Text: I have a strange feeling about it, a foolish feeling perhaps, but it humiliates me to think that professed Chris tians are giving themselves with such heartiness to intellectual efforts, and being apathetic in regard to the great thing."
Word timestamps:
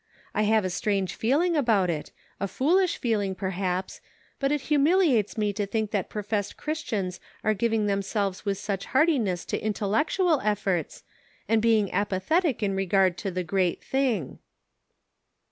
I 0.33 0.41
have 0.49 0.65
a 0.65 0.71
strange 0.71 1.13
feeling 1.13 1.55
about 1.55 1.87
it, 1.91 2.11
a 2.39 2.47
foolish 2.47 2.97
feeling 2.97 3.35
perhaps, 3.35 4.01
but 4.39 4.51
it 4.51 4.61
humiliates 4.61 5.37
me 5.37 5.53
to 5.53 5.67
think 5.67 5.91
that 5.91 6.09
professed 6.09 6.57
Chris 6.57 6.81
tians 6.81 7.19
are 7.43 7.53
giving 7.53 7.85
themselves 7.85 8.43
with 8.43 8.57
such 8.57 8.85
heartiness 8.85 9.45
to 9.45 9.63
intellectual 9.63 10.41
efforts, 10.43 11.03
and 11.47 11.61
being 11.61 11.91
apathetic 11.93 12.63
in 12.63 12.75
regard 12.75 13.15
to 13.19 13.29
the 13.29 13.43
great 13.43 13.83
thing." 13.83 14.39